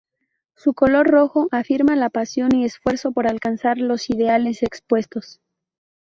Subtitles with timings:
[0.55, 5.39] Su color rojo afirma la pasión y esfuerzo por alcanzar los ideales expuestos.